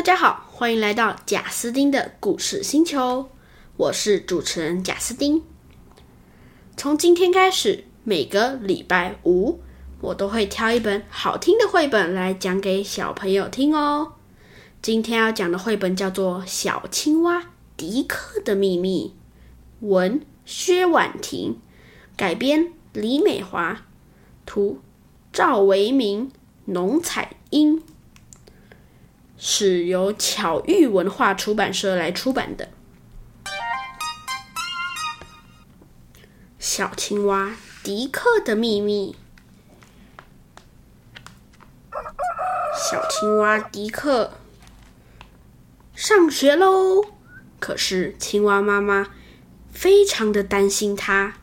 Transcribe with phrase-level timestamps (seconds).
[0.00, 3.28] 大家好，欢迎来到贾斯汀的故事星球，
[3.76, 5.42] 我是主持人贾斯汀。
[6.74, 9.60] 从今天开始，每个礼拜五，
[10.00, 14.14] 我都会挑一本好听的绘本来讲给小朋友听哦。
[14.80, 19.14] 今天要讲的绘本叫做《小青蛙迪克的秘密》，
[19.86, 21.58] 文薛婉婷，
[22.16, 23.82] 改编李美华，
[24.46, 24.80] 图
[25.30, 26.32] 赵维明、
[26.64, 27.82] 农彩英。
[29.42, 32.68] 是由巧遇文化出版社来出版的
[36.58, 39.16] 《小青蛙迪克的秘密》。
[42.78, 44.34] 小青蛙迪克
[45.94, 47.02] 上学喽，
[47.58, 49.08] 可是青蛙妈妈
[49.72, 51.38] 非常的担心他，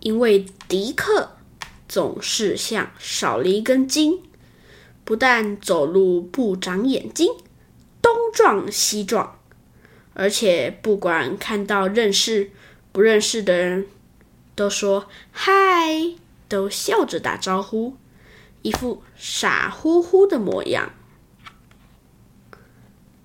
[0.00, 1.38] 因为迪克
[1.88, 4.22] 总是像少了一根筋。
[5.04, 7.30] 不但走路不长眼睛，
[8.00, 9.38] 东撞西撞，
[10.14, 12.50] 而且不管看到认识
[12.90, 13.86] 不认识的人，
[14.54, 16.14] 都说嗨，
[16.48, 17.96] 都笑着打招呼，
[18.62, 20.92] 一副傻乎乎的模样。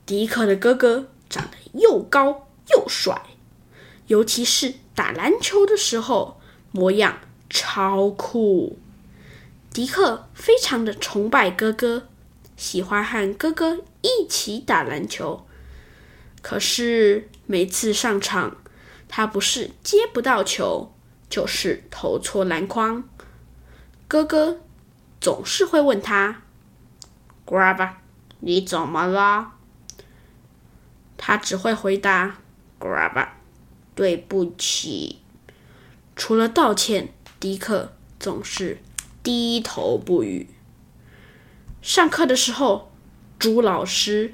[0.05, 3.21] 迪克的哥哥长得又高又帅，
[4.07, 8.77] 尤其是打篮球的时候，模样超酷。
[9.71, 12.07] 迪克非常的崇拜哥哥，
[12.57, 15.45] 喜欢和哥哥一起打篮球。
[16.41, 18.57] 可是每次上场，
[19.07, 20.91] 他不是接不到球，
[21.29, 23.03] 就是投错篮筐。
[24.07, 24.59] 哥哥
[25.21, 26.41] 总是会问他
[27.45, 27.89] ：“Grab，
[28.39, 29.51] 你怎么了？”
[31.15, 32.37] 他只会回答
[32.79, 33.27] ：“Grab，
[33.93, 35.19] 对不起。”
[36.15, 38.79] 除了道歉，迪克总是。
[39.23, 40.47] 低头不语。
[41.81, 42.91] 上课的时候，
[43.37, 44.33] 朱老师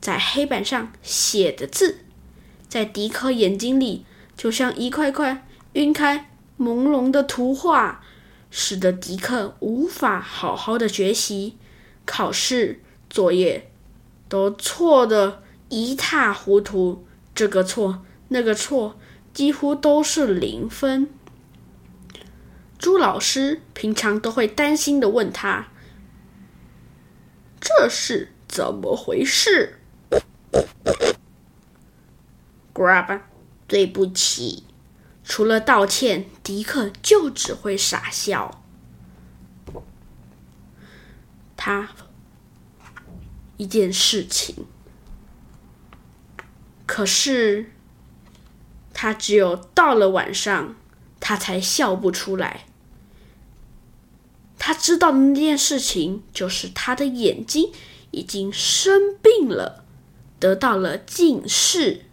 [0.00, 1.98] 在黑板上写的字，
[2.68, 4.04] 在迪克眼睛里
[4.36, 8.02] 就像一块块晕开、朦胧的图画，
[8.50, 11.56] 使得迪克无法好好的学习，
[12.04, 13.70] 考试作业
[14.28, 18.96] 都错的一塌糊涂，这个错那个错，
[19.32, 21.08] 几乎都是零分。
[22.84, 25.68] 朱老师平常都会担心的问他
[27.58, 29.78] ：“这是怎么回事
[32.74, 33.22] ？”“Grab，
[33.66, 34.64] 对不起。”
[35.24, 38.62] 除了道歉，迪克就只会傻笑。
[41.56, 41.88] 他
[43.56, 44.66] 一件事情，
[46.84, 47.72] 可是
[48.92, 50.76] 他只有到了晚上，
[51.18, 52.66] 他才笑不出来。
[54.66, 57.70] 他知道的那件事情，就是他的眼睛
[58.12, 59.84] 已经生病了，
[60.40, 62.06] 得到了近视。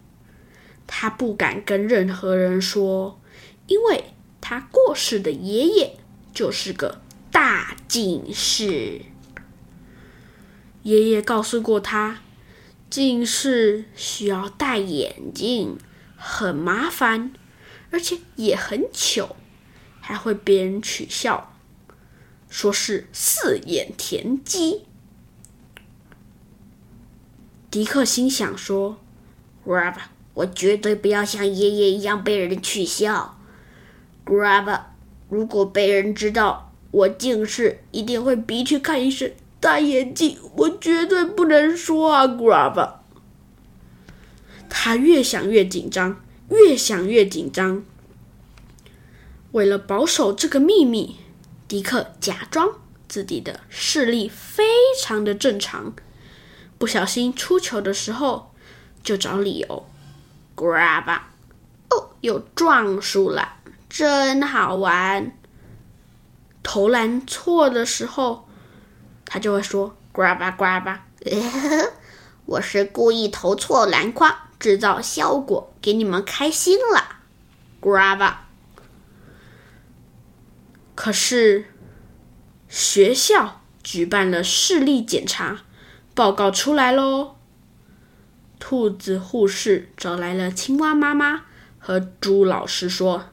[0.85, 3.21] 他不敢跟任何人说，
[3.67, 4.03] 因为
[4.41, 5.95] 他过世的爷爷
[6.33, 6.99] 就是个
[7.31, 9.03] 大近视。
[10.83, 12.19] 爷爷告诉过他，
[12.89, 15.77] 近视需要戴眼镜，
[16.17, 17.31] 很麻烦，
[17.91, 19.37] 而且也很糗，
[20.01, 21.50] 还会被人取笑。
[22.51, 24.81] 说是四眼田鸡，
[27.71, 28.99] 迪克心想说
[29.65, 29.95] ：“Grab，
[30.33, 33.39] 我绝对不要像爷爷一样被人取笑。
[34.25, 34.81] Grab，
[35.29, 40.37] 如果被人知道我近视，一定会逼去看医生戴眼镜。
[40.57, 42.95] 我绝对不能说啊，Grab。”
[44.67, 47.85] 他越想越紧张，越想越紧张。
[49.53, 51.20] 为了保守这个秘密。
[51.71, 52.69] 迪克假装
[53.07, 54.65] 自己的视力非
[55.01, 55.93] 常的正常，
[56.77, 58.53] 不小心出球的时候
[59.01, 59.85] 就找理由
[60.53, 61.21] ，grab，
[61.89, 63.53] 哦，又撞树了，
[63.87, 65.31] 真好玩。
[66.61, 68.49] 投篮错的时候，
[69.23, 70.99] 他就会说 grab grab，
[72.45, 77.21] 我是故意投错篮筐，制造效果给你们开心了
[77.81, 78.33] ，grab。
[80.93, 81.65] 可是，
[82.69, 85.61] 学校举办了视力检查，
[86.13, 87.37] 报告出来喽。
[88.59, 91.45] 兔子护士找来了青蛙妈妈
[91.79, 93.29] 和猪老师说：“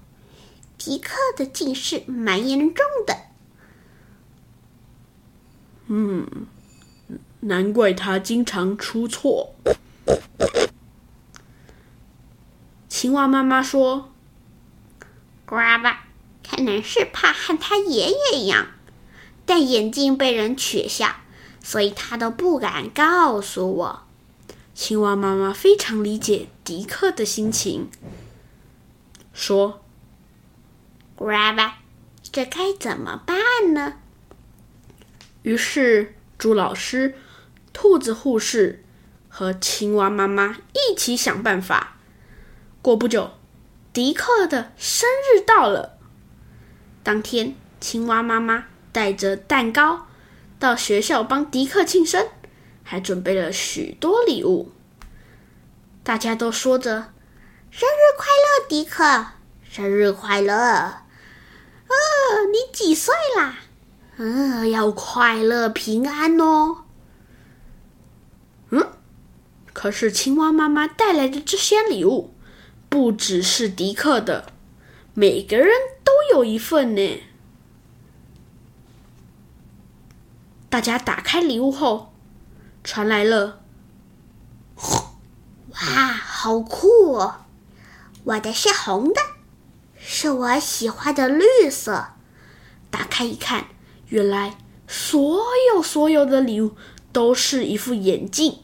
[0.78, 3.14] 迪克的近视蛮严重的。”
[5.88, 6.46] 嗯，
[7.40, 9.54] 难怪他经常出错。
[12.88, 14.10] 青蛙妈妈说
[15.46, 15.96] ：“Grab。”
[16.58, 18.66] 可能是怕和他爷爷一样
[19.46, 21.14] 戴眼镜被人取笑，
[21.62, 24.02] 所以他都不敢告诉我。
[24.74, 27.88] 青蛙妈妈非常理解迪克的心情，
[29.32, 29.84] 说
[31.16, 31.74] ：“Grab，
[32.32, 33.98] 这该怎么办呢？”
[35.42, 37.14] 于是，猪老师、
[37.72, 38.84] 兔子护士
[39.28, 41.98] 和青蛙妈妈一起想办法。
[42.82, 43.30] 过不久，
[43.92, 45.97] 迪克的生日到了。
[47.08, 50.08] 当天，青蛙妈妈带着蛋糕
[50.58, 52.28] 到学校帮迪克庆生。
[52.82, 54.72] 还准备了许多礼物，
[56.02, 57.14] 大家都说着
[57.72, 59.24] “生日快乐，迪克！
[59.70, 60.52] 生日快乐！
[60.54, 61.96] 呃，
[62.52, 63.60] 你几岁啦？
[64.18, 66.84] 嗯，要快乐平安哦。”
[68.68, 68.86] 嗯，
[69.72, 72.34] 可是青蛙妈妈带来的这些礼物
[72.90, 74.52] 不只是迪克的，
[75.14, 75.70] 每个人
[76.32, 77.22] 有一份呢。
[80.68, 82.12] 大家打开礼物后。
[82.84, 83.60] 传来了，
[84.76, 87.34] 哇，好酷哦！
[88.24, 89.20] 我的是红的，
[89.98, 92.12] 是我喜欢的绿色。
[92.90, 93.66] 打开一看，
[94.06, 95.42] 原来所
[95.74, 96.76] 有所有的礼物
[97.12, 98.60] 都是一副眼镜，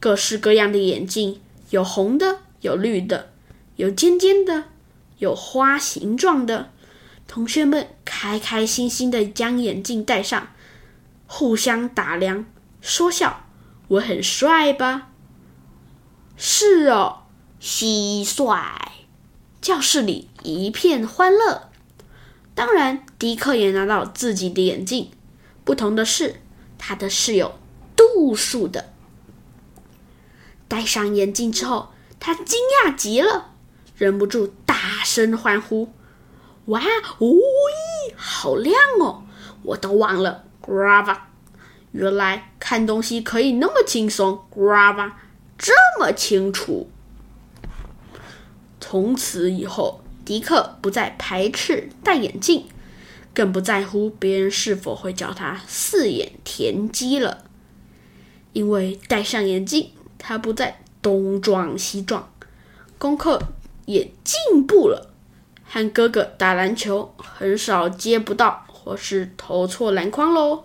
[0.00, 3.30] 各式各样的眼镜，有红的，有绿的，
[3.76, 4.64] 有尖尖的，
[5.20, 6.70] 有花形状的。
[7.28, 10.48] 同学们开开心心的将眼镜戴上，
[11.28, 12.44] 互相打量。
[12.80, 13.46] 说笑，
[13.86, 15.12] 我很帅吧？
[16.36, 17.22] 是哦，
[17.60, 18.72] 蟋蟀。
[19.60, 21.70] 教室里一片欢乐。
[22.54, 25.10] 当然，迪克也拿到自己的眼镜。
[25.64, 26.40] 不同的是，
[26.78, 27.60] 他的是有
[27.94, 28.92] 度数的。
[30.66, 33.52] 戴上眼镜之后，他惊讶极了，
[33.96, 34.52] 忍不住
[35.00, 35.88] 大声欢呼
[36.68, 39.22] ：“哇，哦咦，好亮哦！
[39.62, 41.16] 我都忘了，Grava。”
[41.92, 45.12] 原来看东西可以那么轻松，Grava
[45.56, 46.90] 这么清楚。
[48.78, 52.66] 从此以后，迪克不再排斥戴眼镜，
[53.32, 57.46] 更不在乎别人是否会叫他四眼田鸡了。
[58.52, 62.30] 因为戴上眼镜，他不再东撞西撞，
[62.98, 63.40] 功课
[63.90, 65.10] 也进步了。
[65.64, 70.64] 和哥哥打篮球，很少接不到或是投错篮筐喽。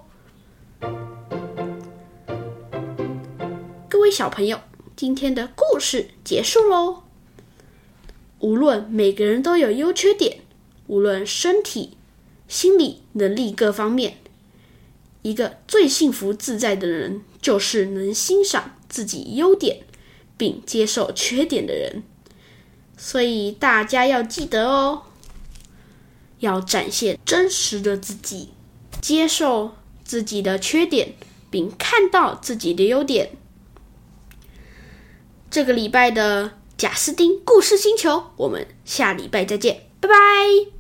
[3.88, 4.60] 各位小朋友，
[4.96, 7.04] 今天的故事结束喽。
[8.40, 10.40] 无论每个人都有优缺点，
[10.88, 11.98] 无论身体、
[12.48, 14.18] 心理、能力各方面，
[15.22, 19.84] 一个最幸福自在的人，就是能欣赏自己优点
[20.36, 22.04] 并接受缺点的人。
[22.98, 25.04] 所以大家要记得哦，
[26.40, 28.50] 要展现真实的自己，
[29.02, 31.14] 接受自己的缺点，
[31.50, 33.32] 并看到自己的优点。
[35.50, 40.75] 这个礼拜的贾斯汀故事星球，我们下礼拜再见，拜拜。